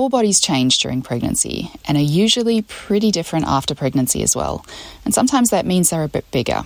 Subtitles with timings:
[0.00, 4.64] All bodies change during pregnancy and are usually pretty different after pregnancy as well.
[5.04, 6.62] And sometimes that means they're a bit bigger.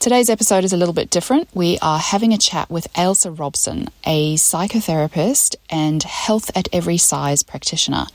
[0.00, 1.46] Today's episode is a little bit different.
[1.54, 7.44] We are having a chat with Ailsa Robson, a psychotherapist and health at every size
[7.44, 8.06] practitioner.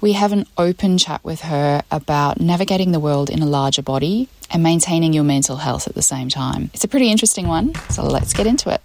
[0.00, 4.30] We have an open chat with her about navigating the world in a larger body
[4.50, 6.70] and maintaining your mental health at the same time.
[6.72, 8.80] It's a pretty interesting one, so let's get into it.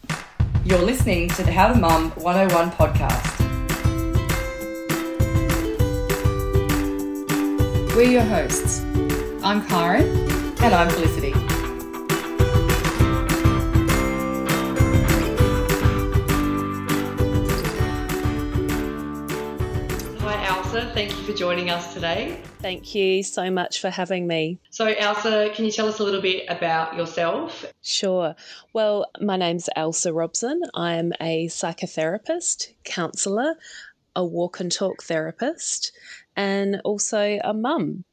[0.66, 3.45] You're listening to the How to Mum 101 podcast.
[7.96, 8.82] We're your hosts.
[9.42, 10.06] I'm Karen.
[10.62, 11.32] And I'm Felicity.
[20.20, 20.92] Hi, Ailsa.
[20.94, 22.42] Thank you for joining us today.
[22.60, 24.60] Thank you so much for having me.
[24.72, 27.66] So, Ailsa, can you tell us a little bit about yourself?
[27.82, 28.36] Sure.
[28.74, 30.64] Well, my name's Ailsa Robson.
[30.74, 33.56] I'm a psychotherapist, counsellor,
[34.18, 35.94] a walk and talk therapist,
[36.36, 38.04] and also a mum.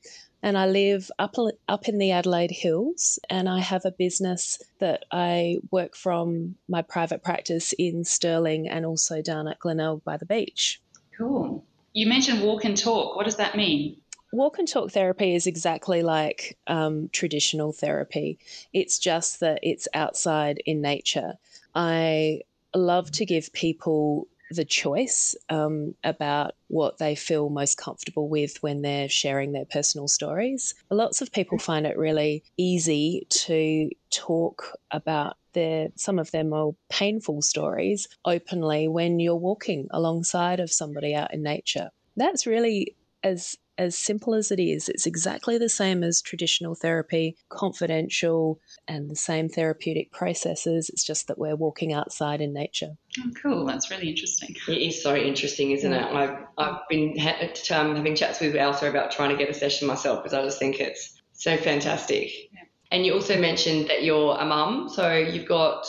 [0.45, 1.37] And I live up,
[1.69, 6.83] up in the Adelaide Hills, and I have a business that I work from my
[6.83, 10.81] private practice in Stirling and also down at Glenelg by the beach.
[11.17, 11.65] Cool.
[11.93, 13.15] You mentioned walk and talk.
[13.15, 13.99] What does that mean?
[14.33, 18.39] Walk and talk therapy is exactly like um, traditional therapy.
[18.73, 21.35] It's just that it's outside in nature.
[21.75, 22.41] I
[22.75, 28.83] love to give people the choice um, about what they feel most comfortable with when
[28.83, 30.75] they're sharing their personal stories.
[30.91, 36.75] Lots of people find it really easy to talk about their some of their more
[36.89, 41.91] painful stories openly when you're walking alongside of somebody out in nature.
[42.17, 47.37] That's really as as simple as it is, it's exactly the same as traditional therapy,
[47.49, 50.91] confidential, and the same therapeutic processes.
[50.91, 52.97] It's just that we're walking outside in nature.
[53.21, 53.67] Oh, cool.
[53.67, 54.55] That's really interesting.
[54.69, 56.09] It is so interesting, isn't yeah.
[56.09, 56.15] it?
[56.15, 57.39] I've, I've been ha-
[57.71, 60.59] um, having chats with Ailsa about trying to get a session myself because I just
[60.59, 62.31] think it's so fantastic.
[62.53, 62.61] Yeah.
[62.91, 65.87] And you also mentioned that you're a mum, so you've got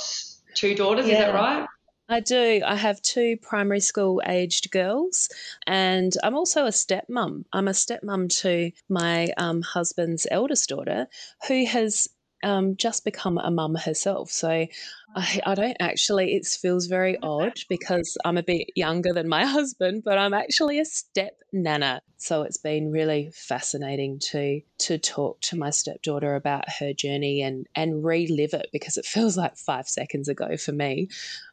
[0.55, 1.13] two daughters, yeah.
[1.13, 1.67] is that right?
[2.13, 2.61] I do.
[2.63, 5.29] I have two primary school aged girls,
[5.65, 7.45] and I'm also a stepmom.
[7.51, 11.07] I'm a stepmom to my um, husband's eldest daughter,
[11.47, 12.07] who has
[12.43, 14.29] um, just become a mum herself.
[14.29, 14.67] So
[15.15, 19.45] I, I, don't actually, it feels very odd because I'm a bit younger than my
[19.57, 22.01] husband, but I'm actually a step nana.
[22.17, 27.67] So it's been really fascinating to to talk to my stepdaughter about her journey and
[27.75, 31.09] and relive it because it feels like five seconds ago for me.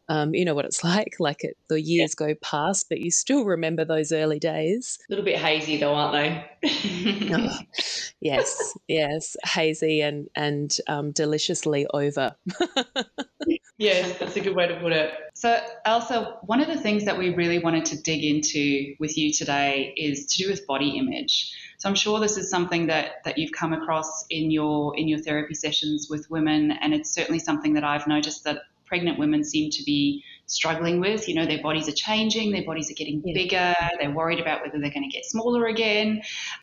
[0.09, 1.17] Um, you know what it's like.
[1.19, 2.29] Like it, the years yeah.
[2.29, 4.99] go past, but you still remember those early days.
[5.09, 6.13] A little bit hazy, though, aren't
[6.63, 7.31] they?
[7.35, 7.59] oh,
[8.21, 12.35] yes, yes, hazy and and um, deliciously over.
[13.79, 15.13] yes, that's a good way to put it.
[15.35, 19.33] So, Ailsa, one of the things that we really wanted to dig into with you
[19.33, 21.53] today is to do with body image.
[21.79, 25.19] So I'm sure this is something that, that you've come across in your in your
[25.19, 29.71] therapy sessions with women, and it's certainly something that I've noticed that pregnant women seem
[29.71, 31.29] to be struggling with.
[31.29, 33.35] You know, their bodies are changing, their bodies are getting yeah.
[33.35, 36.23] bigger, they're worried about whether they're going to get smaller again.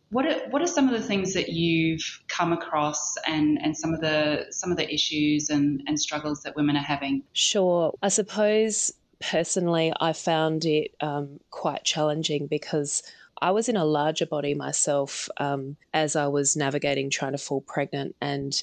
[0.10, 3.94] What are, what are some of the things that you've come across and, and some
[3.94, 7.24] of the some of the issues and, and struggles that women are having?
[7.34, 7.94] Sure.
[8.02, 13.02] I suppose personally I found it um, quite challenging because
[13.42, 17.62] I was in a larger body myself um, as I was navigating trying to fall
[17.62, 18.62] pregnant and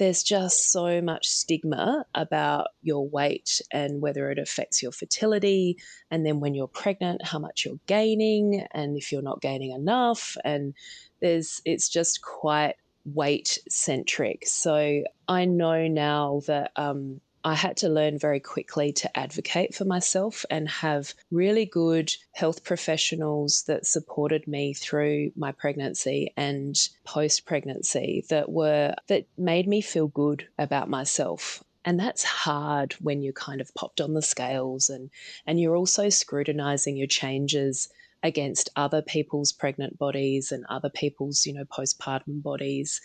[0.00, 5.76] there's just so much stigma about your weight and whether it affects your fertility.
[6.10, 10.38] And then when you're pregnant, how much you're gaining, and if you're not gaining enough.
[10.42, 10.72] And
[11.20, 14.46] there's, it's just quite weight centric.
[14.46, 19.86] So I know now that um, I had to learn very quickly to advocate for
[19.86, 27.46] myself and have really good health professionals that supported me through my pregnancy and post
[27.46, 31.64] pregnancy that were that made me feel good about myself.
[31.82, 35.10] And that's hard when you're kind of popped on the scales and
[35.46, 37.88] and you're also scrutinizing your changes
[38.22, 43.00] against other people's pregnant bodies and other people's you know postpartum bodies.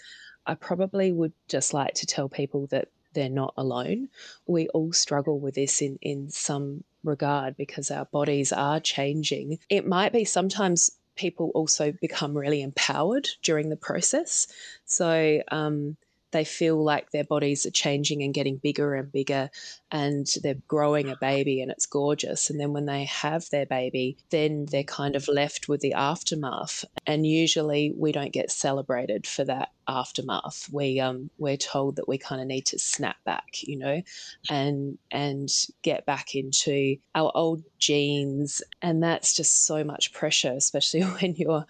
[0.45, 4.09] I probably would just like to tell people that they're not alone.
[4.45, 9.57] We all struggle with this in, in some regard because our bodies are changing.
[9.69, 14.47] It might be sometimes people also become really empowered during the process.
[14.85, 15.97] So, um,
[16.35, 19.49] they feel like their bodies are changing and getting bigger and bigger
[19.89, 22.49] and they're growing a baby and it's gorgeous.
[22.49, 26.83] And then when they have their baby then they're kind of left with the aftermath.
[27.07, 30.67] And usually we don't get celebrated for that aftermath.
[30.73, 34.01] We um we're told that we kind of need to snap back you know
[34.49, 35.49] and and
[35.83, 38.61] get back into our old jeans.
[38.81, 41.65] And that's just so much pressure especially when you're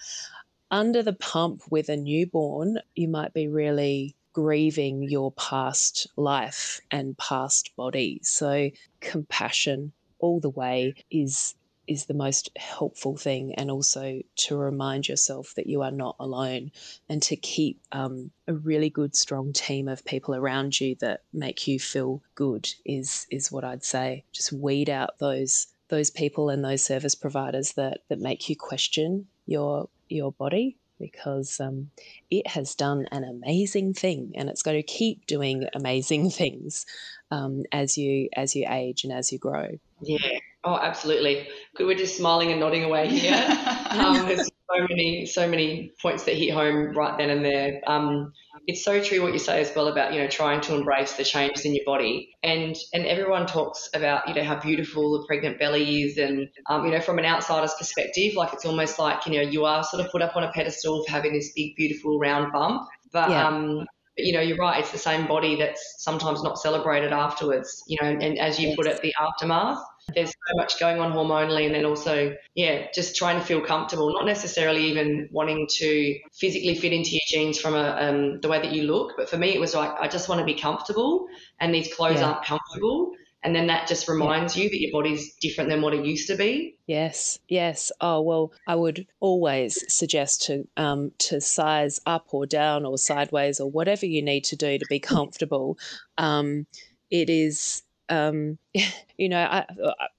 [0.71, 7.17] under the pump with a newborn, you might be really grieving your past life and
[7.17, 8.19] past body.
[8.21, 11.55] So compassion all the way is
[11.87, 16.71] is the most helpful thing and also to remind yourself that you are not alone
[17.07, 21.67] and to keep um, a really good strong team of people around you that make
[21.67, 26.65] you feel good is is what I'd say just weed out those those people and
[26.65, 31.89] those service providers that that make you question your your body because um,
[32.29, 36.85] it has done an amazing thing and it's going to keep doing amazing things
[37.31, 39.67] um, as you as you age and as you grow.
[40.01, 40.39] Yeah.
[40.63, 41.47] Oh, absolutely.
[41.75, 43.33] Could We're just smiling and nodding away here.
[43.91, 44.27] um,
[44.69, 47.81] so many so many points that hit home right then and there.
[47.87, 48.33] Um,
[48.67, 51.23] it's so true what you say as well about you know trying to embrace the
[51.23, 55.59] changes in your body and and everyone talks about you know how beautiful the pregnant
[55.59, 59.33] belly is and um, you know from an outsider's perspective like it's almost like you
[59.33, 62.17] know you are sort of put up on a pedestal of having this big beautiful
[62.17, 63.47] round bump but yeah.
[63.47, 63.85] um
[64.17, 64.79] you know, you're right.
[64.79, 67.83] It's the same body that's sometimes not celebrated afterwards.
[67.87, 68.75] You know, and, as you yes.
[68.75, 69.79] put it, the aftermath
[70.13, 74.13] there's so much going on hormonally and then also yeah just trying to feel comfortable
[74.13, 78.61] not necessarily even wanting to physically fit into your jeans from a, um, the way
[78.61, 81.25] that you look but for me it was like i just want to be comfortable
[81.59, 82.27] and these clothes yeah.
[82.31, 83.13] aren't comfortable
[83.45, 86.35] and then that just reminds you that your body's different than what it used to
[86.35, 86.77] be.
[86.87, 87.91] Yes, yes.
[88.01, 93.59] Oh well, I would always suggest to um, to size up or down or sideways
[93.59, 95.77] or whatever you need to do to be comfortable.
[96.17, 96.65] Um,
[97.11, 98.57] it is um,
[99.17, 99.65] you know, I,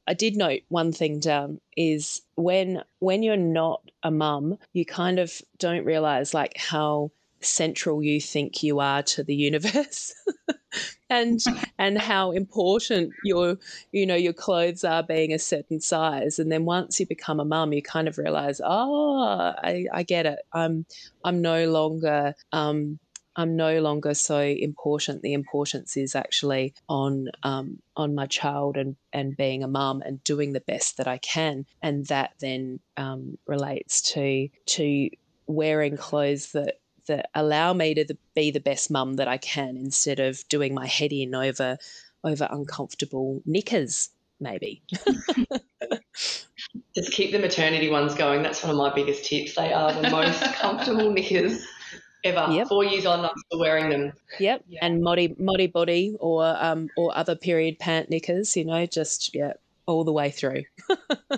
[0.07, 5.19] I did note one thing down is when when you're not a mum, you kind
[5.19, 10.15] of don't realize like how central you think you are to the universe
[11.11, 11.41] and
[11.79, 13.59] and how important your
[13.93, 16.39] you know your clothes are being a certain size.
[16.39, 20.27] And then once you become a mum you kind of realize oh I, I get
[20.27, 20.39] it.
[20.53, 20.87] I'm
[21.25, 22.99] i'm no longer um
[23.37, 25.21] I'm no longer so important.
[25.21, 30.25] The importance is actually on um, on my child and and being a mum and
[30.25, 35.11] doing the best that I can, and that then um, relates to to
[35.47, 40.21] wearing clothes that that allow me to be the best mum that I can instead
[40.21, 41.79] of doing my head in over
[42.25, 44.11] over uncomfortable knickers
[44.41, 44.83] maybe.
[46.95, 48.43] Just keep the maternity ones going.
[48.43, 49.55] That's one of my biggest tips.
[49.55, 51.65] They are the most comfortable knickers
[52.25, 52.53] ever.
[52.53, 52.69] Yep.
[52.69, 54.13] Four years on, I'm still wearing them.
[54.39, 54.65] Yep.
[54.69, 54.81] Yeah.
[54.83, 58.57] And modi Modibodi or um or other period pant knickers.
[58.57, 59.55] You know, just yeah,
[59.87, 60.65] all the way through.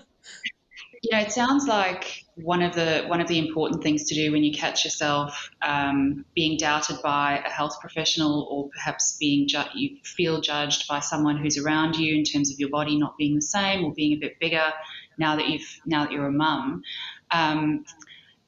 [1.02, 4.42] yeah, it sounds like one of the one of the important things to do when
[4.42, 9.96] you catch yourself um, being doubted by a health professional or perhaps being ju- you
[10.04, 13.42] feel judged by someone who's around you in terms of your body not being the
[13.42, 14.72] same or being a bit bigger
[15.18, 16.82] now that you've now that you're a mum.
[17.30, 17.84] Um,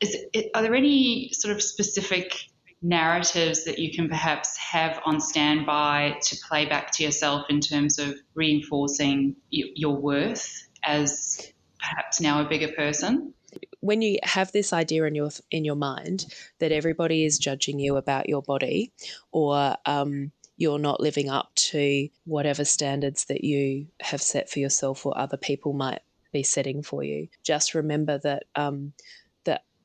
[0.00, 2.34] is it, are there any sort of specific
[2.82, 7.98] narratives that you can perhaps have on standby to play back to yourself in terms
[7.98, 13.34] of reinforcing your worth as perhaps now a bigger person?
[13.80, 16.24] when you have this idea in your in your mind
[16.60, 18.92] that everybody is judging you about your body
[19.32, 25.04] or um, you're not living up to whatever standards that you have set for yourself
[25.04, 25.98] or other people might
[26.32, 28.92] be setting for you just remember that um,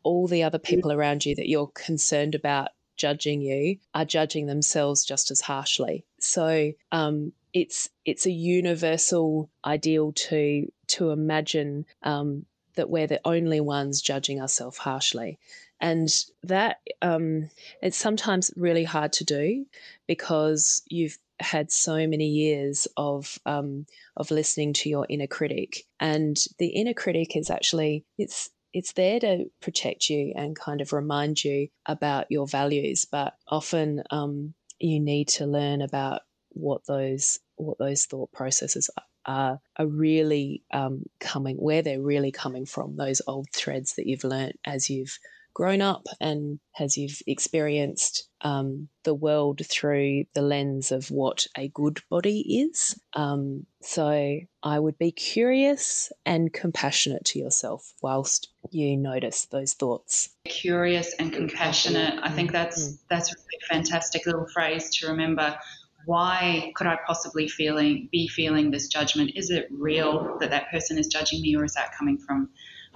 [0.06, 5.04] all the other people around you that you're concerned about judging you are judging themselves
[5.04, 6.06] just as harshly.
[6.20, 12.46] So um, it's it's a universal ideal to to imagine um,
[12.76, 15.40] that we're the only ones judging ourselves harshly.
[15.80, 16.10] And
[16.44, 17.50] that um,
[17.82, 19.66] it's sometimes really hard to do
[20.06, 23.86] because you've had so many years of um,
[24.18, 29.22] of listening to your inner critic, and the inner critic is actually it's it's there
[29.22, 33.06] to protect you and kind of remind you about your values.
[33.10, 38.90] But often um, you need to learn about what those what those thought processes
[39.26, 44.24] are are really um, coming where they're really coming from those old threads that you've
[44.24, 45.18] learnt as you've
[45.56, 51.70] grown up and as you've experienced um, the world through the lens of what a
[51.70, 53.00] good body is.
[53.14, 60.30] Um, so I would be curious and compassionate to yourself whilst you notice those thoughts.
[60.44, 62.20] Curious and compassionate.
[62.22, 62.98] I think that's mm.
[63.10, 65.58] that's a really fantastic little phrase to remember
[66.06, 69.32] why could I possibly feeling be feeling this judgment?
[69.36, 72.50] Is it real that that person is judging me, or is that coming from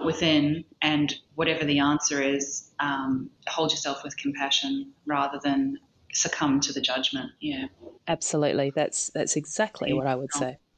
[0.04, 0.64] within?
[0.82, 5.78] And whatever the answer is, um, hold yourself with compassion rather than
[6.12, 7.30] succumb to the judgment.
[7.40, 7.66] Yeah,
[8.08, 8.70] absolutely.
[8.70, 10.58] That's that's exactly what I would say.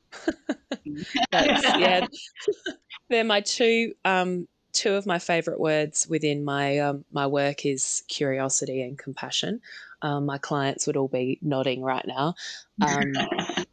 [1.32, 2.06] yeah,
[3.08, 8.02] they're my two um, two of my favorite words within my um, my work is
[8.08, 9.60] curiosity and compassion.
[10.02, 12.34] Um, my clients would all be nodding right now,
[12.80, 13.12] um,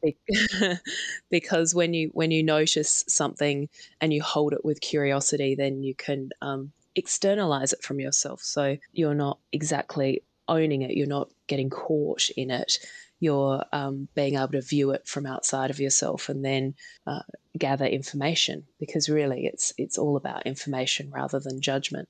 [1.32, 3.68] because when you when you notice something
[4.00, 8.42] and you hold it with curiosity, then you can um, externalize it from yourself.
[8.42, 10.92] So you're not exactly owning it.
[10.92, 12.80] You're not getting caught in it.
[13.22, 17.22] You're um, being able to view it from outside of yourself and then uh,
[17.58, 22.10] gather information because really it's it's all about information rather than judgment.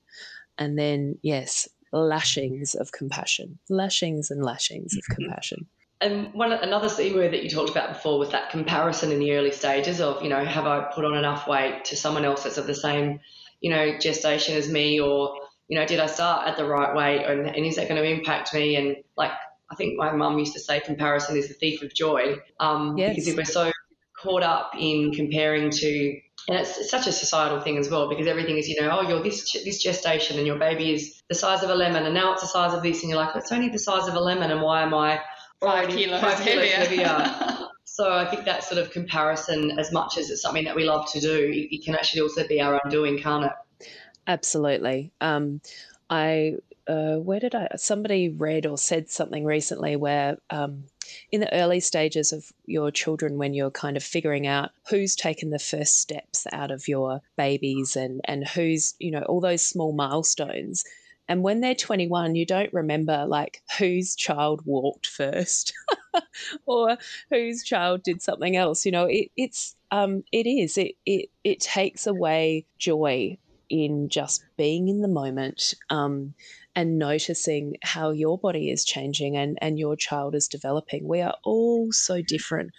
[0.56, 5.22] And then yes, lashings of compassion, lashings and lashings of mm-hmm.
[5.22, 5.66] compassion.
[6.00, 9.32] And one another C word that you talked about before was that comparison in the
[9.32, 12.56] early stages of, you know, have I put on enough weight to someone else that's
[12.56, 13.20] of the same,
[13.60, 15.34] you know, gestation as me, or
[15.68, 18.08] you know, did I start at the right weight, and, and is that going to
[18.08, 18.74] impact me?
[18.76, 19.30] And like,
[19.70, 23.10] I think my mum used to say, comparison is the thief of joy, um, yes.
[23.10, 23.70] because if we're so
[24.18, 28.26] caught up in comparing to and it's, it's, such a societal thing as well because
[28.26, 31.62] everything is, you know, oh, you're this this gestation and your baby is the size
[31.62, 33.68] of a lemon, and now it's the size of this, and you're like, it's only
[33.68, 35.20] the size of a lemon, and why am I
[35.60, 37.06] five kilos, five kilos heavier?
[37.08, 37.68] heavier?
[37.84, 41.10] so I think that sort of comparison, as much as it's something that we love
[41.12, 43.88] to do, it, it can actually also be our undoing, can't it?
[44.26, 45.12] Absolutely.
[45.20, 45.60] Um,
[46.08, 46.56] I
[46.86, 47.68] uh, where did I?
[47.76, 50.84] Somebody read or said something recently where um,
[51.30, 55.50] in the early stages of your children when you're kind of figuring out who's taken
[55.50, 59.92] the first steps out of your babies and and who's you know all those small
[59.92, 60.84] milestones.
[61.28, 65.72] And when they're 21 you don't remember like whose child walked first
[66.66, 66.98] or
[67.30, 70.78] whose child did something else you know it, it's um, it is.
[70.78, 73.38] It, it it takes away joy
[73.68, 75.74] in just being in the moment.
[75.90, 76.34] Um,
[76.74, 81.06] and noticing how your body is changing and, and your child is developing.
[81.06, 82.70] We are all so different.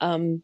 [0.00, 0.42] Um,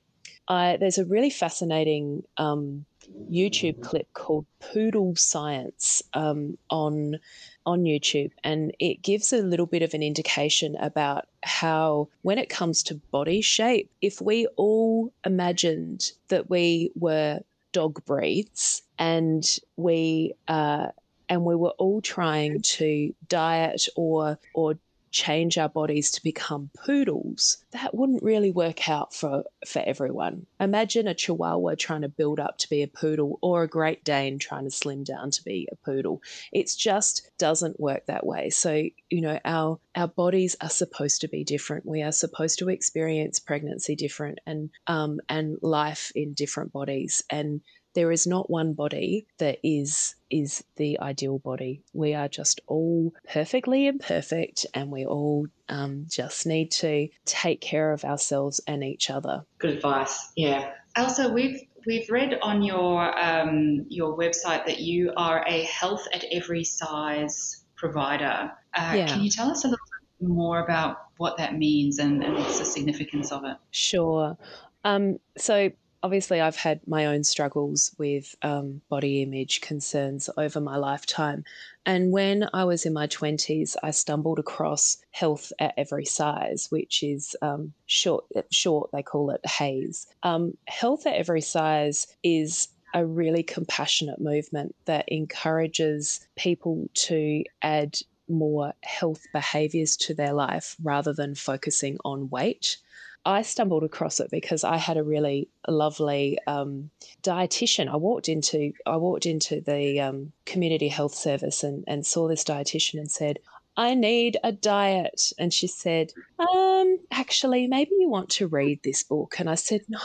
[0.48, 2.86] I, there's a really fascinating um,
[3.30, 7.18] YouTube clip called Poodle Science um, on
[7.66, 12.48] on YouTube, and it gives a little bit of an indication about how, when it
[12.48, 17.40] comes to body shape, if we all imagined that we were
[17.72, 20.86] dog breeds and we uh,
[21.28, 24.78] and we were all trying to diet or or
[25.10, 30.46] change our bodies to become poodles, that wouldn't really work out for, for everyone.
[30.60, 34.38] Imagine a chihuahua trying to build up to be a poodle or a Great Dane
[34.38, 36.22] trying to slim down to be a poodle.
[36.52, 38.50] It just doesn't work that way.
[38.50, 41.86] So, you know, our our bodies are supposed to be different.
[41.86, 47.22] We are supposed to experience pregnancy different and um and life in different bodies.
[47.30, 47.62] And
[47.98, 51.82] there is not one body that is is the ideal body.
[51.92, 57.92] We are just all perfectly imperfect, and we all um, just need to take care
[57.92, 59.44] of ourselves and each other.
[59.58, 60.30] Good advice.
[60.36, 60.70] Yeah.
[60.94, 66.24] Also, we've we've read on your um, your website that you are a health at
[66.30, 68.52] every size provider.
[68.74, 69.06] Uh, yeah.
[69.08, 69.86] Can you tell us a little
[70.20, 73.56] bit more about what that means and, and what's the significance of it?
[73.72, 74.38] Sure.
[74.84, 75.72] Um, so
[76.08, 81.44] obviously I've had my own struggles with um, body image concerns over my lifetime.
[81.84, 87.02] And when I was in my 20s, I stumbled across Health at Every Size, which
[87.02, 90.06] is um, short, short, they call it HAES.
[90.22, 97.98] Um, Health at Every Size is a really compassionate movement that encourages people to add
[98.30, 102.78] more health behaviors to their life rather than focusing on weight.
[103.24, 106.90] I stumbled across it because I had a really lovely um,
[107.22, 107.88] dietitian.
[107.88, 112.44] I walked into I walked into the um, community health service and, and saw this
[112.44, 113.38] dietitian and said,
[113.78, 115.32] I need a diet.
[115.38, 119.36] And she said, um, actually, maybe you want to read this book.
[119.38, 120.00] And I said, no,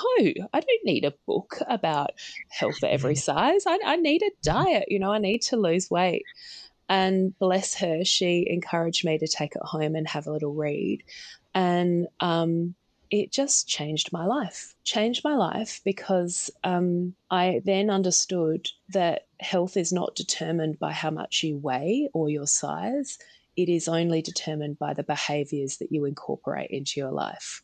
[0.54, 2.12] I don't need a book about
[2.50, 3.64] health for every size.
[3.66, 4.86] I, I need a diet.
[4.90, 6.24] You know, I need to lose weight.
[6.88, 11.02] And bless her, she encouraged me to take it home and have a little read.
[11.56, 12.76] And um,
[13.14, 14.74] it just changed my life.
[14.84, 21.12] Changed my life because um, I then understood that health is not determined by how
[21.12, 23.20] much you weigh or your size.
[23.56, 27.62] It is only determined by the behaviors that you incorporate into your life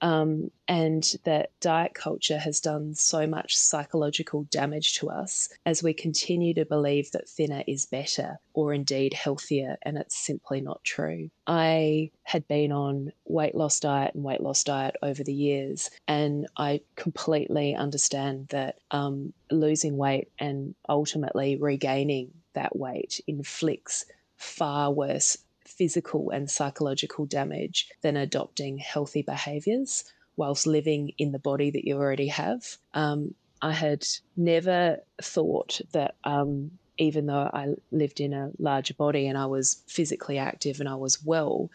[0.00, 5.92] um, and that diet culture has done so much psychological damage to us as we
[5.92, 11.30] continue to believe that thinner is better or indeed healthier, and it's simply not true.
[11.46, 16.46] I had been on weight loss diet and weight loss diet over the years, and
[16.56, 24.04] I completely understand that um, losing weight and ultimately regaining that weight inflicts
[24.36, 25.36] far worse
[25.78, 30.04] physical and psychological damage than adopting healthy behaviors
[30.36, 32.76] whilst living in the body that you already have.
[32.94, 34.06] Um, I had
[34.36, 39.82] never thought that, um, even though I lived in a larger body and I was
[39.86, 41.70] physically active and I was well,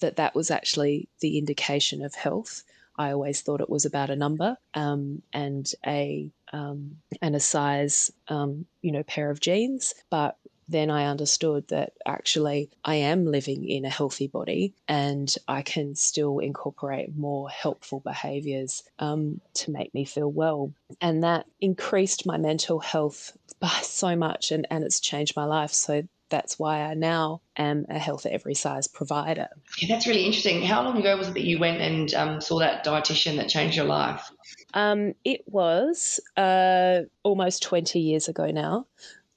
[0.00, 2.62] that that was actually the indication of health.
[2.96, 8.12] I always thought it was about a number um, and a um, and a size,
[8.28, 9.94] um, you know, pair of jeans.
[10.10, 10.36] But
[10.68, 15.94] then I understood that actually I am living in a healthy body and I can
[15.94, 20.72] still incorporate more helpful behaviors um, to make me feel well.
[21.00, 25.72] And that increased my mental health by so much and, and it's changed my life.
[25.72, 29.48] So that's why I now am a health at every size provider.
[29.78, 30.62] Yeah, that's really interesting.
[30.62, 33.76] How long ago was it that you went and um, saw that dietitian that changed
[33.76, 34.30] your life?
[34.72, 38.86] Um, it was uh, almost 20 years ago now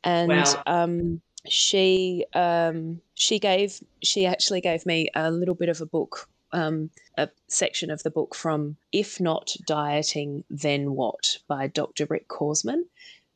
[0.03, 0.63] and wow.
[0.65, 6.29] um, she um, she gave she actually gave me a little bit of a book
[6.51, 12.05] um, a section of the book from If Not Dieting, Then What by Dr.
[12.05, 12.83] Rick Kausman.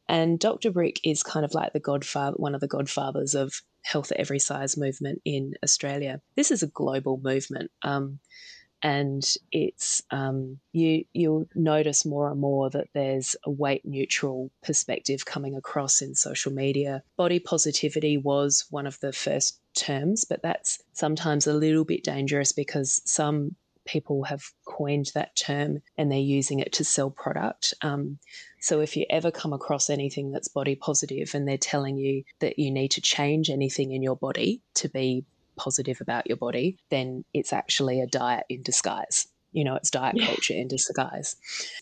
[0.08, 0.72] And Dr.
[0.72, 4.40] Rick is kind of like the godfather, one of the godfathers of health at every
[4.40, 6.22] size movement in Australia.
[6.36, 7.72] This is a global movement.
[7.84, 8.20] Um,
[8.84, 15.26] and it's um, you you'll notice more and more that there's a weight neutral perspective
[15.26, 17.04] coming across in social media.
[17.18, 22.52] Body positivity was one of the first terms, but that's sometimes a little bit dangerous
[22.52, 27.74] because some people have coined that term and they're using it to sell product.
[27.82, 28.20] Um,
[28.60, 32.60] so if you ever come across anything that's body positive and they're telling you that
[32.60, 37.24] you need to change anything in your body to be positive about your body, then
[37.34, 39.28] it's actually a diet in disguise.
[39.52, 40.28] You know, it's diet yeah.
[40.28, 41.36] culture in disguise.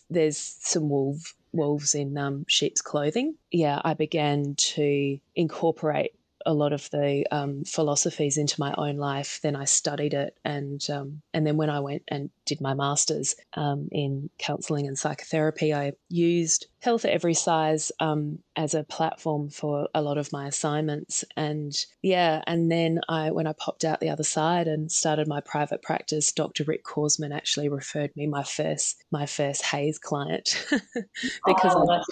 [0.08, 3.34] There's some wolf wolves in um, sheep's clothing.
[3.50, 6.12] Yeah, I began to incorporate
[6.46, 9.40] a lot of the um, philosophies into my own life.
[9.42, 13.34] Then I studied it, and um, and then when I went and did my masters
[13.54, 19.50] um, in counselling and psychotherapy, I used Health at Every Size um, as a platform
[19.50, 21.24] for a lot of my assignments.
[21.36, 25.40] And yeah, and then I when I popped out the other side and started my
[25.40, 26.64] private practice, Dr.
[26.64, 30.66] Rick Kausman actually referred me my first my first HAES client
[31.46, 32.02] because oh, I'd,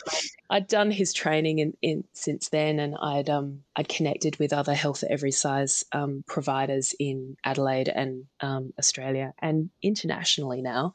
[0.50, 4.74] I'd, done his training in, in since then, and I'd um I'd connected with other
[4.74, 10.92] Health at Every Size um, providers in Adelaide and um, Australia and internationally now.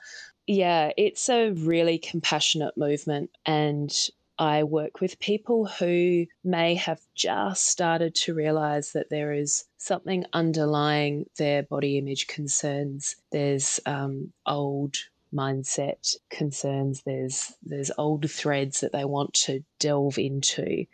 [0.48, 3.32] Yeah, it's a really compassionate movement.
[3.46, 3.92] And
[4.38, 10.26] I work with people who may have just started to realize that there is something
[10.34, 13.16] underlying their body image concerns.
[13.32, 14.96] There's um, old
[15.34, 17.04] mindset concerns.
[17.06, 20.86] There's there's old threads that they want to delve into,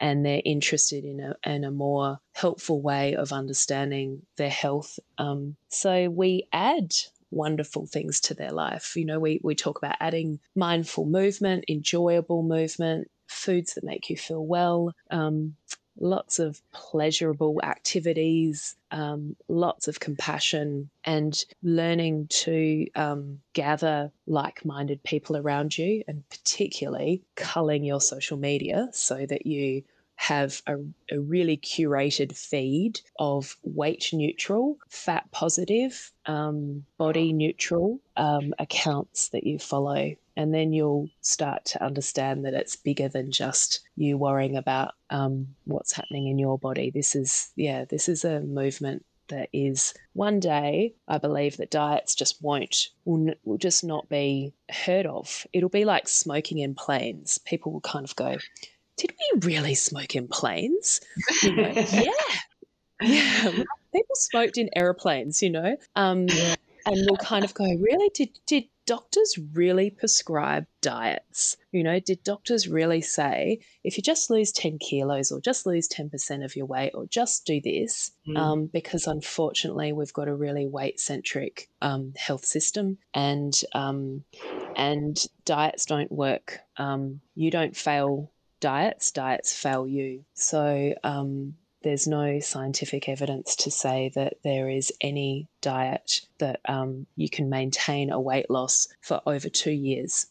[0.00, 4.98] and they're interested in a in a more helpful way of understanding their health.
[5.18, 6.92] Um, so we add
[7.30, 8.96] wonderful things to their life.
[8.96, 14.16] You know, we, we talk about adding mindful movement, enjoyable movement, foods that make you
[14.16, 15.54] feel well, um,
[16.00, 25.02] lots of pleasurable activities, um, lots of compassion, and learning to um, gather like minded
[25.02, 29.82] people around you, and particularly culling your social media so that you
[30.18, 30.74] have a,
[31.12, 39.44] a really curated feed of weight neutral, fat positive, um, body neutral um, accounts that
[39.44, 40.16] you follow.
[40.36, 45.54] And then you'll start to understand that it's bigger than just you worrying about um,
[45.66, 46.90] what's happening in your body.
[46.90, 52.16] This is, yeah, this is a movement that is one day I believe that diets
[52.16, 55.46] just won't will, will just not be heard of.
[55.52, 57.38] It'll be like smoking in planes.
[57.38, 58.38] People will kind of go,
[58.98, 61.00] did we really smoke in planes?
[61.42, 62.10] You know, yeah.
[63.00, 63.50] Yeah.
[63.92, 65.76] People smoked in airplanes, you know.
[65.94, 66.26] Um,
[66.84, 68.10] and we'll kind of go, really?
[68.14, 71.58] Did did doctors really prescribe diets?
[71.72, 75.88] You know, did doctors really say if you just lose 10 kilos or just lose
[75.88, 78.12] 10% of your weight or just do this?
[78.26, 78.38] Mm.
[78.38, 84.24] Um, because unfortunately, we've got a really weight centric um, health system and um,
[84.74, 86.60] and diets don't work.
[86.78, 90.24] Um, you don't fail diets, diets fail you.
[90.34, 97.06] So um, there's no scientific evidence to say that there is any diet that um,
[97.16, 100.26] you can maintain a weight loss for over two years.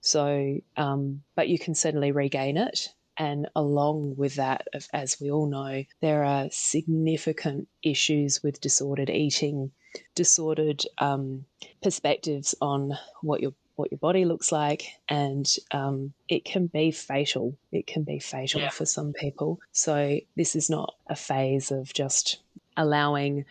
[0.00, 2.88] So, um, but you can certainly regain it.
[3.16, 9.72] And along with that, as we all know, there are significant issues with disordered eating,
[10.14, 11.44] disordered um,
[11.82, 17.56] perspectives on what your what your body looks like, and um, it can be fatal.
[17.70, 18.70] It can be fatal yeah.
[18.70, 19.60] for some people.
[19.72, 22.40] So, this is not a phase of just
[22.76, 23.44] allowing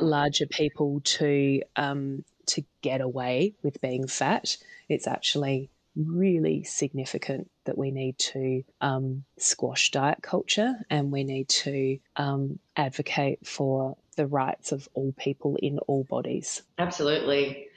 [0.00, 4.56] larger people to um, to get away with being fat.
[4.88, 11.48] It's actually really significant that we need to um, squash diet culture and we need
[11.48, 16.62] to um, advocate for the rights of all people in all bodies.
[16.78, 17.67] Absolutely.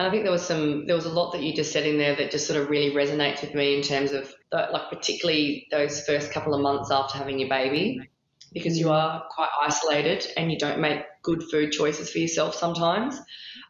[0.00, 2.14] I think there was some, there was a lot that you just said in there
[2.16, 6.04] that just sort of really resonates with me in terms of the, like particularly those
[6.06, 8.08] first couple of months after having your baby,
[8.52, 8.92] because you mm.
[8.92, 13.20] are quite isolated and you don't make good food choices for yourself sometimes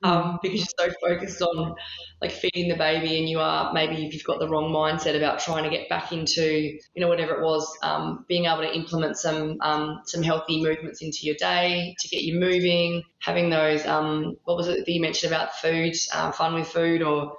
[0.03, 0.43] um, mm.
[0.43, 1.75] because you're so focused on
[2.21, 5.39] like feeding the baby and you are maybe if you've got the wrong mindset about
[5.39, 9.17] trying to get back into you know whatever it was um, being able to implement
[9.17, 14.37] some um, some healthy movements into your day to get you moving having those um,
[14.45, 17.37] what was it that you mentioned about food uh, fun with food or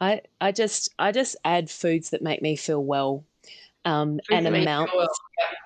[0.00, 3.24] I, I just I just add foods that make me feel well
[3.84, 5.08] um, and amounts well.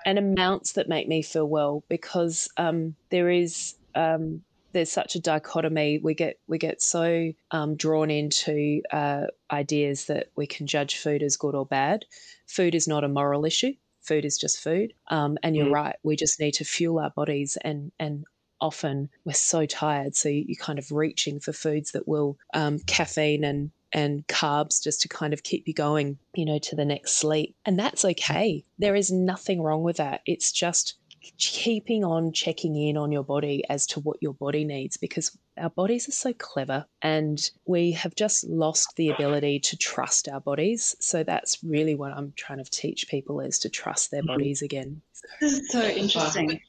[0.05, 4.41] and amounts that make me feel well because um, there is um,
[4.73, 5.99] there's such a dichotomy.
[5.99, 11.23] We get we get so um, drawn into uh, ideas that we can judge food
[11.23, 12.05] as good or bad.
[12.47, 13.73] Food is not a moral issue.
[14.01, 14.93] Food is just food.
[15.07, 15.73] Um, and you're mm.
[15.73, 15.95] right.
[16.03, 18.25] We just need to fuel our bodies and and
[18.59, 23.43] often we're so tired so you're kind of reaching for foods that will um, caffeine
[23.43, 27.13] and and carbs just to kind of keep you going, you know, to the next
[27.13, 27.55] sleep.
[27.63, 28.65] And that's okay.
[28.79, 30.21] There is nothing wrong with that.
[30.25, 30.95] It's just
[31.37, 35.69] keeping on checking in on your body as to what your body needs because our
[35.69, 40.95] bodies are so clever and we have just lost the ability to trust our bodies
[40.99, 44.27] so that's really what i'm trying to teach people is to trust their mm-hmm.
[44.27, 45.01] bodies again
[45.39, 46.59] this is so interesting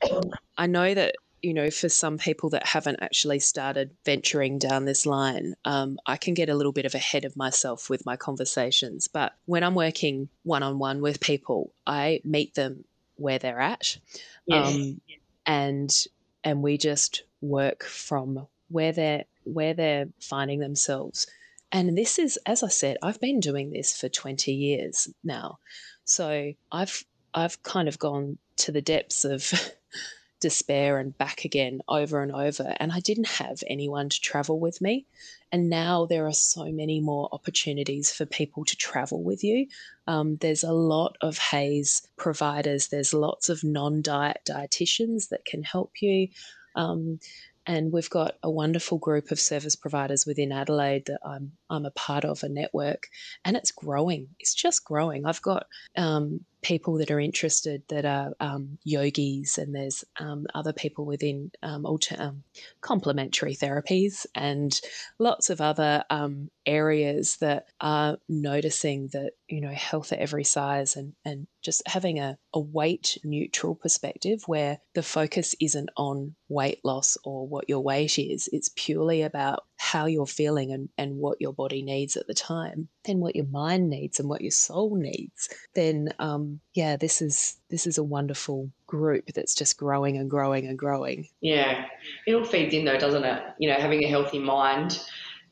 [0.59, 1.14] i know that
[1.45, 6.17] you know, for some people that haven't actually started venturing down this line, um, I
[6.17, 9.09] can get a little bit of ahead of myself with my conversations.
[9.09, 13.98] But when I'm working one on one with people, I meet them where they're at.
[14.46, 14.74] Yes.
[14.74, 15.00] Um,
[15.46, 16.07] and
[16.42, 21.27] and we just work from where they're where they're finding themselves.
[21.72, 25.59] And this is, as I said, I've been doing this for 20 years now.
[26.05, 29.53] So I've I've kind of gone to the depths of
[30.40, 32.75] despair and back again over and over.
[32.79, 35.07] And I didn't have anyone to travel with me.
[35.53, 39.68] And now there are so many more opportunities for people to travel with you.
[40.07, 45.62] Um, there's a lot of HAES providers, there's lots of non diet dietitians that can
[45.62, 46.29] help you.
[46.75, 47.20] Um,
[47.66, 51.90] and we've got a wonderful group of service providers within Adelaide that I'm I'm a
[51.90, 53.09] part of a network,
[53.44, 54.29] and it's growing.
[54.38, 55.25] It's just growing.
[55.25, 55.66] I've got
[55.97, 61.53] um, people that are interested that are um, yogis, and there's um, other people within
[61.62, 62.42] um, alter- um,
[62.81, 64.81] complementary therapies and
[65.18, 70.96] lots of other um, areas that are noticing that you know health at every size
[70.96, 76.81] and and just having a, a weight neutral perspective where the focus isn't on weight
[76.85, 78.48] loss or what your weight is.
[78.53, 82.88] It's purely about how you're feeling and, and what your body needs at the time,
[83.05, 87.57] then what your mind needs and what your soul needs, then um, yeah, this is
[87.68, 91.29] this is a wonderful group that's just growing and growing and growing.
[91.42, 91.85] Yeah,
[92.27, 93.42] it all feeds in though, doesn't it?
[93.59, 94.99] You know, having a healthy mind.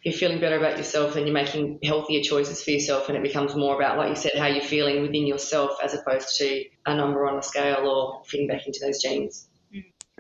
[0.03, 3.23] If you're feeling better about yourself, and you're making healthier choices for yourself, and it
[3.23, 6.97] becomes more about, like you said, how you're feeling within yourself as opposed to a
[6.97, 9.47] number on a scale or fitting back into those jeans.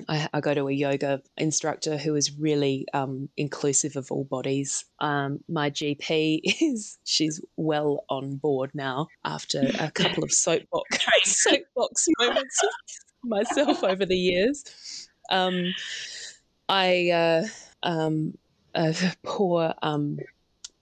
[0.09, 4.85] I, I, go to a yoga instructor who is really um, inclusive of all bodies.
[4.99, 12.07] Um, my GP is she's well on board now after a couple of soapbox soapbox
[12.19, 12.61] moments
[13.23, 15.09] myself over the years.
[15.31, 15.75] Um,
[16.69, 17.45] I uh,
[17.83, 18.39] um,
[18.75, 20.19] a poor um,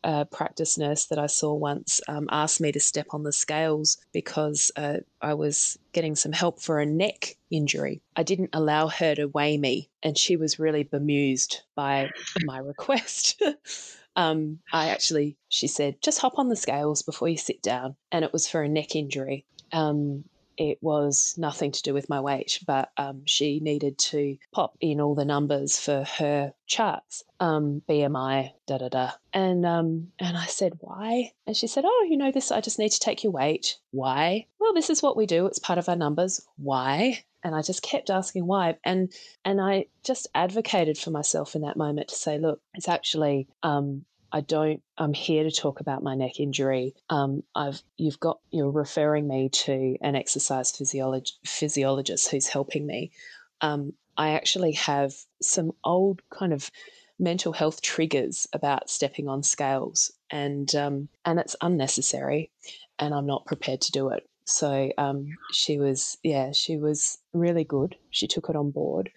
[0.03, 3.99] a practice nurse that I saw once um, asked me to step on the scales
[4.13, 8.01] because uh, I was getting some help for a neck injury.
[8.17, 12.11] I didn't allow her to weigh me, and she was really bemused by
[12.45, 13.43] my request.
[14.17, 17.97] um, I actually, she said, just hop on the scales before you sit down.
[18.11, 19.45] And it was for a neck injury.
[19.73, 20.25] Um,
[20.61, 25.01] it was nothing to do with my weight, but um, she needed to pop in
[25.01, 29.11] all the numbers for her charts, um, BMI, da da da.
[29.33, 31.33] And um, and I said, why?
[31.47, 32.53] And she said, oh, you know this.
[32.53, 33.79] I just need to take your weight.
[33.91, 34.47] Why?
[34.59, 35.47] Well, this is what we do.
[35.47, 36.47] It's part of our numbers.
[36.57, 37.25] Why?
[37.43, 38.77] and I just kept asking why.
[38.85, 39.11] And
[39.47, 44.05] and I just advocated for myself in that moment to say, look, it's actually um,
[44.33, 44.83] I don't.
[44.97, 46.95] I'm here to talk about my neck injury.
[47.09, 53.13] Um, I've you've got you're referring me to an exercise physiolog- physiologist who's helping me.
[53.61, 56.71] Um, I actually have some old kind of
[57.19, 62.51] mental health triggers about stepping on scales, and um, and it's unnecessary,
[62.99, 64.29] and I'm not prepared to do it.
[64.45, 67.97] So um, she was, yeah, she was really good.
[68.11, 69.11] She took it on board.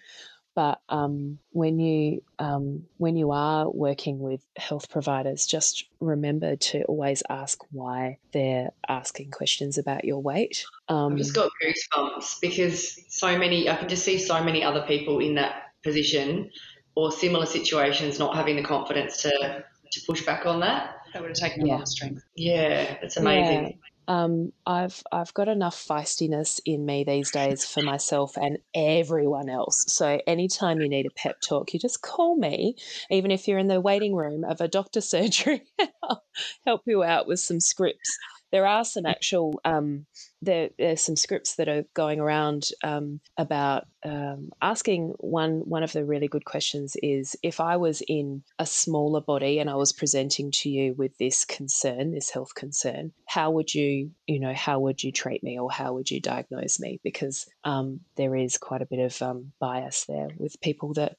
[0.54, 6.84] But um, when you um, when you are working with health providers, just remember to
[6.84, 10.64] always ask why they're asking questions about your weight.
[10.88, 13.68] Um, I've just got goosebumps because so many.
[13.68, 16.50] I can just see so many other people in that position
[16.94, 20.94] or similar situations not having the confidence to to push back on that.
[21.12, 22.22] That would have taken a lot of strength.
[22.36, 23.64] Yeah, it's amazing.
[23.64, 29.48] Yeah um, I've I've got enough feistiness in me these days for myself and everyone
[29.50, 29.84] else.
[29.88, 32.76] So anytime you need a pep talk, you just call me,
[33.10, 35.62] even if you're in the waiting room of a doctor's surgery.
[36.02, 36.22] I'll
[36.66, 38.10] help you out with some scripts
[38.52, 40.06] there are some actual um,
[40.44, 45.92] there, are some scripts that are going around um, about um, asking one one of
[45.92, 49.92] the really good questions is if I was in a smaller body and I was
[49.92, 54.80] presenting to you with this concern, this health concern, how would you you know how
[54.80, 57.00] would you treat me or how would you diagnose me?
[57.02, 61.16] Because um, there is quite a bit of um, bias there with people that.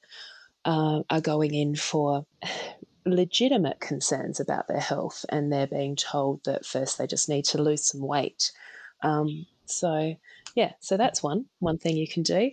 [0.64, 2.26] Uh, are going in for
[3.06, 7.62] legitimate concerns about their health and they're being told that first they just need to
[7.62, 8.50] lose some weight.
[9.02, 10.16] Um, so
[10.54, 12.50] yeah, so that's one one thing you can do.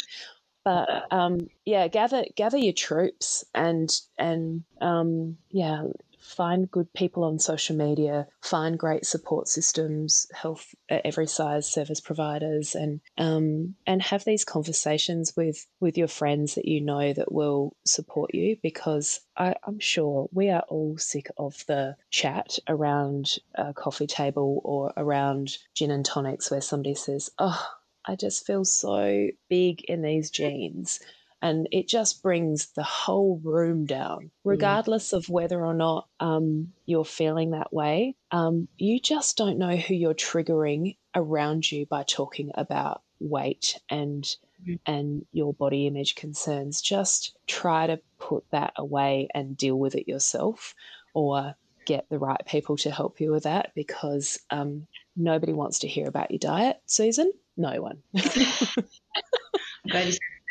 [0.63, 5.83] But um, yeah, gather gather your troops and and um, yeah,
[6.23, 11.99] find good people on social media, find great support systems, health at every size service
[11.99, 17.31] providers, and um, and have these conversations with with your friends that you know that
[17.31, 18.57] will support you.
[18.63, 24.61] Because I, I'm sure we are all sick of the chat around a coffee table
[24.63, 27.67] or around gin and tonics where somebody says, "Oh,
[28.05, 30.99] I just feel so big in these jeans."
[31.43, 34.29] And it just brings the whole room down, mm.
[34.45, 38.15] regardless of whether or not um, you're feeling that way.
[38.31, 44.23] Um, you just don't know who you're triggering around you by talking about weight and
[44.65, 44.79] mm.
[44.85, 46.81] and your body image concerns.
[46.81, 50.73] Just try to put that away and deal with it yourself,
[51.13, 55.89] or get the right people to help you with that because um, nobody wants to
[55.89, 57.33] hear about your diet, Susan.
[57.57, 58.01] No one.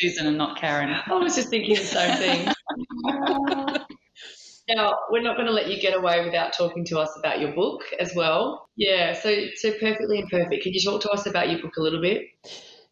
[0.01, 0.95] Susan and not Karen.
[1.07, 2.53] I was just thinking the same thing.
[4.69, 7.53] now, we're not going to let you get away without talking to us about your
[7.53, 8.69] book as well.
[8.77, 10.63] Yeah, so so perfectly imperfect.
[10.63, 12.27] can you talk to us about your book a little bit?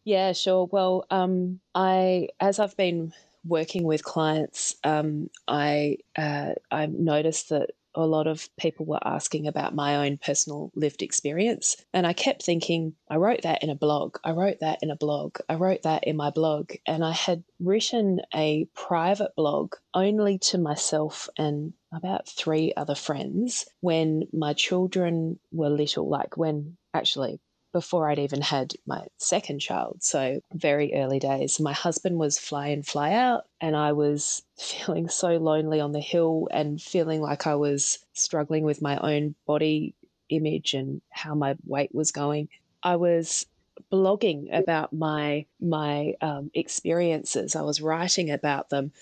[0.04, 0.68] Yeah, sure.
[0.70, 3.12] Well, um, I as I've been
[3.44, 9.46] working with clients, um, I uh, I noticed that a lot of people were asking
[9.46, 11.76] about my own personal lived experience.
[11.92, 14.16] And I kept thinking, I wrote that in a blog.
[14.24, 15.38] I wrote that in a blog.
[15.48, 16.72] I wrote that in my blog.
[16.87, 23.66] And I had written a private blog only to myself and about three other friends
[23.81, 27.40] when my children were little, like when actually
[27.72, 30.02] before I'd even had my second child.
[30.02, 31.61] So, very early days.
[31.61, 36.00] My husband was fly in, fly out, and I was feeling so lonely on the
[36.00, 39.94] hill and feeling like I was struggling with my own body
[40.28, 42.48] image and how my weight was going.
[42.83, 43.46] I was
[43.92, 47.56] blogging about my my um, experiences.
[47.56, 48.92] I was writing about them,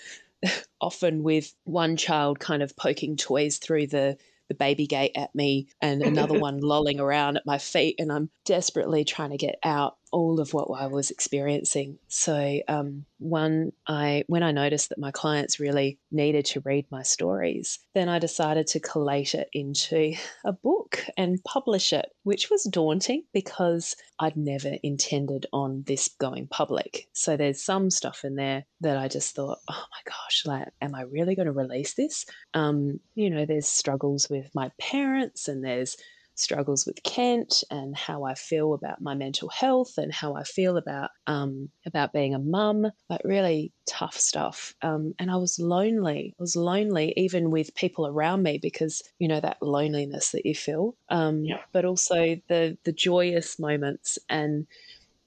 [0.80, 5.68] often with one child kind of poking toys through the the baby gate at me
[5.80, 7.96] and another one lolling around at my feet.
[7.98, 11.98] And I'm desperately trying to get out all of what I was experiencing.
[12.08, 17.02] So um, one, I when I noticed that my clients really needed to read my
[17.02, 22.64] stories, then I decided to collate it into a book and publish it, which was
[22.64, 27.08] daunting because I'd never intended on this going public.
[27.12, 30.94] So there's some stuff in there that I just thought, oh my gosh, like, am
[30.94, 32.26] I really going to release this?
[32.54, 35.96] Um, you know, there's struggles with my parents and there's
[36.40, 40.76] struggles with Kent and how I feel about my mental health and how I feel
[40.76, 44.74] about um, about being a mum, like really tough stuff.
[44.82, 46.34] Um, and I was lonely.
[46.38, 50.54] I was lonely even with people around me because you know that loneliness that you
[50.54, 50.96] feel.
[51.08, 51.60] Um, yeah.
[51.72, 54.66] But also the the joyous moments and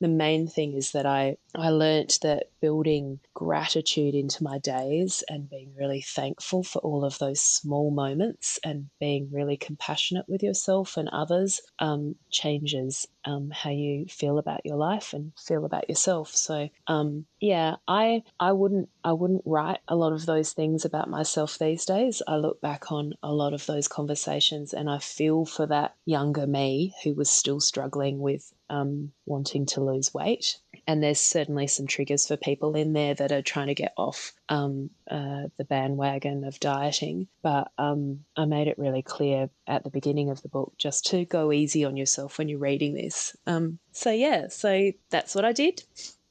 [0.01, 5.47] the main thing is that I, I learnt that building gratitude into my days and
[5.47, 10.97] being really thankful for all of those small moments and being really compassionate with yourself
[10.97, 16.35] and others um, changes um, how you feel about your life and feel about yourself.
[16.35, 21.09] So um, yeah, I I wouldn't I wouldn't write a lot of those things about
[21.09, 22.21] myself these days.
[22.27, 26.47] I look back on a lot of those conversations and I feel for that younger
[26.47, 30.59] me who was still struggling with um, wanting to lose weight.
[30.87, 34.33] And there's certainly some triggers for people in there that are trying to get off
[34.49, 37.27] um, uh, the bandwagon of dieting.
[37.41, 41.25] But um, I made it really clear at the beginning of the book just to
[41.25, 43.35] go easy on yourself when you're reading this.
[43.47, 45.83] Um, so, yeah, so that's what I did.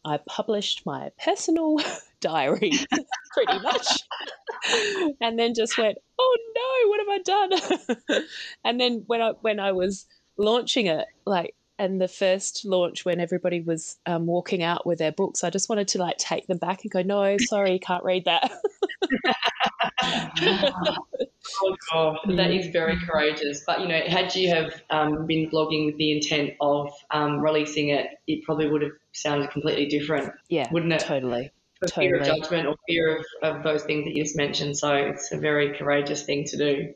[0.04, 1.78] I published my personal
[2.20, 2.72] diary
[3.32, 3.86] pretty much.
[5.20, 8.24] and then just went, oh no, what have I done?
[8.64, 13.20] and then when I when I was launching it, like and the first launch when
[13.20, 16.58] everybody was um, walking out with their books, I just wanted to like take them
[16.58, 18.52] back and go, no, sorry, can't read that.
[21.62, 23.64] oh God, that is very courageous.
[23.66, 27.88] But you know, had you have um, been blogging with the intent of um, releasing
[27.88, 30.32] it, it probably would have sounded completely different.
[30.50, 31.00] Yeah, wouldn't it?
[31.00, 31.50] Totally.
[31.80, 32.08] For totally.
[32.08, 34.76] fear of judgment or fear of, of those things that you just mentioned.
[34.76, 36.92] So it's a very courageous thing to do.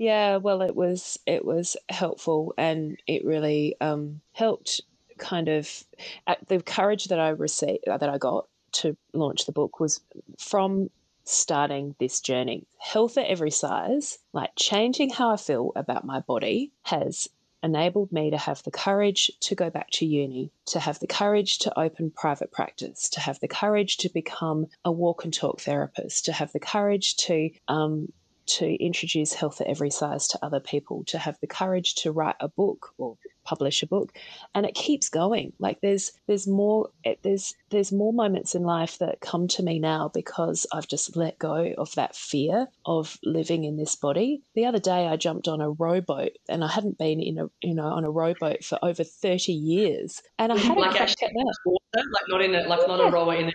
[0.00, 4.80] Yeah, well, it was it was helpful, and it really um, helped.
[5.18, 5.84] Kind of
[6.26, 8.48] uh, the courage that I received that I got
[8.80, 10.00] to launch the book was
[10.38, 10.88] from
[11.24, 12.66] starting this journey.
[12.78, 17.28] Health at every size, like changing how I feel about my body, has
[17.62, 21.58] enabled me to have the courage to go back to uni, to have the courage
[21.58, 26.24] to open private practice, to have the courage to become a walk and talk therapist,
[26.24, 28.10] to have the courage to um,
[28.58, 32.36] to introduce health at every size to other people, to have the courage to write
[32.40, 34.12] a book or publish a book,
[34.54, 35.52] and it keeps going.
[35.58, 36.90] Like there's there's more
[37.22, 41.38] there's there's more moments in life that come to me now because I've just let
[41.38, 44.42] go of that fear of living in this body.
[44.54, 47.74] The other day I jumped on a rowboat and I hadn't been in a you
[47.74, 52.24] know on a rowboat for over thirty years, and I had like actually water, like
[52.28, 53.52] not in a like not a rower in a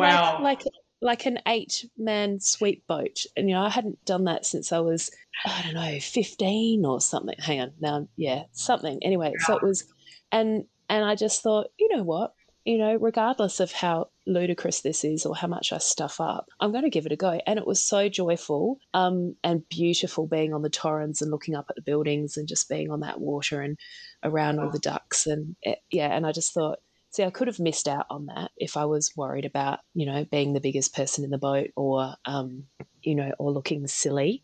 [0.00, 0.38] Wow.
[0.42, 3.24] Like, like like an eight man sweep boat.
[3.36, 5.10] And, you know, I hadn't done that since I was,
[5.44, 7.36] I don't know, 15 or something.
[7.38, 7.72] Hang on.
[7.80, 8.98] Now, yeah, something.
[9.02, 9.84] Anyway, so it was,
[10.30, 12.34] and, and I just thought, you know what?
[12.64, 16.72] You know, regardless of how ludicrous this is or how much I stuff up, I'm
[16.72, 17.40] going to give it a go.
[17.46, 21.66] And it was so joyful um, and beautiful being on the Torrens and looking up
[21.70, 23.78] at the buildings and just being on that water and
[24.22, 25.26] around all the ducks.
[25.26, 28.52] And it, yeah, and I just thought, See, I could have missed out on that
[28.56, 32.14] if I was worried about, you know, being the biggest person in the boat or,
[32.24, 32.64] um,
[33.02, 34.42] you know, or looking silly.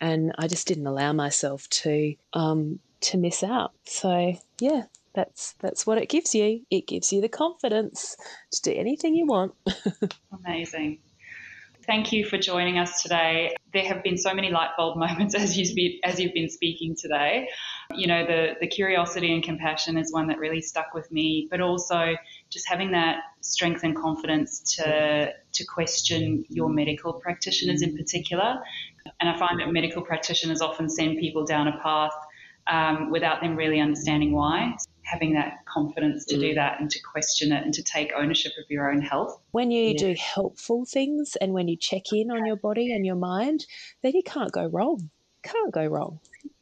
[0.00, 3.72] And I just didn't allow myself to um, to miss out.
[3.84, 6.62] So yeah, that's that's what it gives you.
[6.70, 8.16] It gives you the confidence
[8.52, 9.54] to do anything you want.
[10.44, 10.98] Amazing.
[11.88, 13.56] Thank you for joining us today.
[13.72, 16.94] There have been so many light bulb moments as you've been, as you've been speaking
[16.94, 17.48] today.
[17.94, 21.60] You know, the, the curiosity and compassion is one that really stuck with me, but
[21.60, 22.14] also
[22.50, 28.58] just having that strength and confidence to, to question your medical practitioners in particular.
[29.20, 32.12] And I find that medical practitioners often send people down a path
[32.66, 34.76] um, without them really understanding why
[35.08, 36.40] having that confidence to mm.
[36.40, 39.40] do that and to question it and to take ownership of your own health.
[39.52, 39.98] When you yeah.
[39.98, 43.66] do helpful things and when you check in on your body and your mind,
[44.02, 45.10] then you can't go wrong.
[45.42, 46.20] Can't go wrong.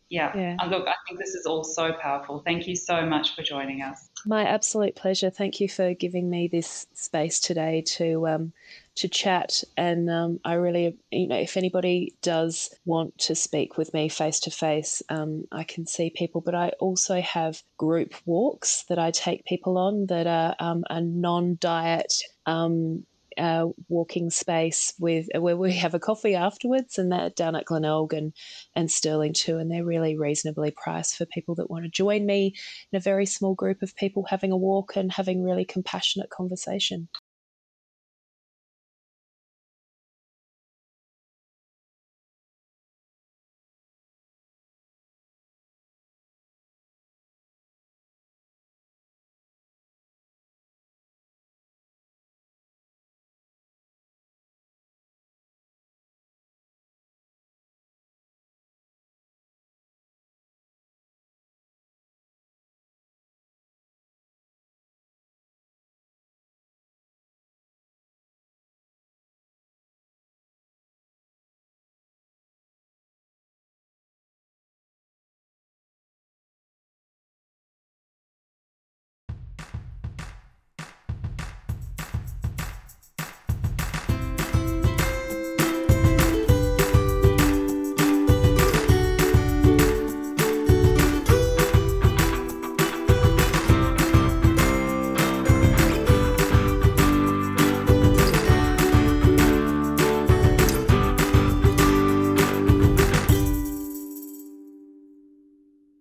[0.09, 0.37] Yeah.
[0.37, 0.57] yeah.
[0.61, 2.41] Uh, look, I think this is all so powerful.
[2.45, 4.09] Thank you so much for joining us.
[4.25, 5.31] My absolute pleasure.
[5.31, 8.53] Thank you for giving me this space today to um,
[8.97, 9.63] to chat.
[9.77, 14.41] And um, I really, you know, if anybody does want to speak with me face
[14.41, 16.41] to face, I can see people.
[16.41, 21.01] But I also have group walks that I take people on that are um, a
[21.01, 22.13] non diet.
[22.47, 23.05] Um,
[23.39, 28.13] uh, walking space with where we have a coffee afterwards, and that down at Glenelg
[28.13, 28.33] and,
[28.75, 29.59] and Stirling too.
[29.59, 32.55] And they're really reasonably priced for people that want to join me
[32.93, 37.09] in a very small group of people having a walk and having really compassionate conversation.